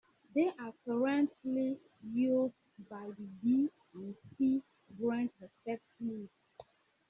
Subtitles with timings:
[0.33, 1.77] They are currently
[2.11, 6.27] used by the "B" and "C" Branches respectively.